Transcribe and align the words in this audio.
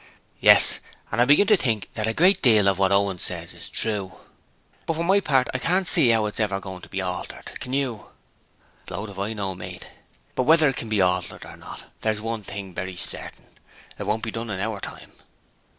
'Yes: 0.39 0.79
and 1.11 1.21
I 1.21 1.25
begin 1.25 1.45
to 1.45 1.55
think 1.55 1.87
that 1.93 2.07
a 2.07 2.13
great 2.15 2.41
deal 2.41 2.67
of 2.67 2.79
what 2.79 2.91
Owen 2.91 3.19
says 3.19 3.53
is 3.53 3.69
true. 3.69 4.13
But 4.87 4.95
for 4.95 5.03
my 5.03 5.19
part 5.19 5.47
I 5.53 5.59
can't 5.59 5.85
see 5.87 6.11
'ow 6.11 6.25
it's 6.25 6.39
ever 6.39 6.59
goin' 6.59 6.81
to 6.81 6.89
be 6.89 7.03
altered, 7.03 7.51
can 7.59 7.71
you?' 7.71 8.07
Blowed 8.87 9.11
if 9.11 9.19
I 9.19 9.33
know, 9.33 9.53
mate. 9.53 9.91
But 10.33 10.45
whether 10.49 10.67
it 10.69 10.75
can 10.75 10.89
be 10.89 11.01
altered 11.01 11.45
or 11.45 11.55
not, 11.55 11.83
there's 12.01 12.19
one 12.19 12.41
thing 12.41 12.73
very 12.73 12.95
certain; 12.95 13.45
it 13.99 14.07
won't 14.07 14.23
be 14.23 14.31
done 14.31 14.49
in 14.49 14.59
our 14.59 14.79
time.' 14.81 15.11